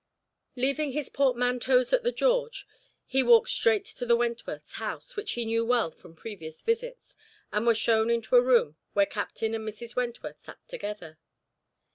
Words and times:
Leaving 0.55 0.93
his 0.93 1.09
portmanteaux 1.09 1.83
at 1.91 2.01
the 2.01 2.11
"George," 2.11 2.65
he 3.05 3.21
walked 3.21 3.51
straight 3.51 3.85
to 3.85 4.03
the 4.03 4.15
Wentworths' 4.17 4.73
house, 4.77 5.15
which 5.15 5.33
he 5.33 5.45
knew 5.45 5.63
well 5.63 5.91
from 5.91 6.15
previous 6.15 6.63
visits, 6.63 7.15
and 7.53 7.67
was 7.67 7.77
shown 7.77 8.09
into 8.09 8.35
a 8.35 8.41
room 8.41 8.77
where 8.93 9.05
Captain 9.05 9.53
and 9.53 9.67
Mrs. 9.69 9.95
Wentworth 9.95 10.41
sat 10.41 10.57
together. 10.67 11.19